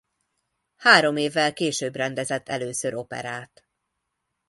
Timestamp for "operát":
2.95-3.65